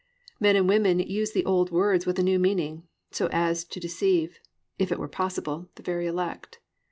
Men 0.39 0.55
and 0.55 0.67
women 0.67 0.97
use 0.97 1.31
the 1.31 1.45
old 1.45 1.69
words 1.69 2.07
with 2.07 2.17
a 2.17 2.23
new 2.23 2.39
meaning; 2.39 2.87
so 3.11 3.29
as 3.31 3.63
to 3.65 3.79
deceive, 3.79 4.39
if 4.79 4.91
it 4.91 4.97
were 4.97 5.07
possible, 5.07 5.69
the 5.75 5.83
very 5.83 6.07
elect. 6.07 6.59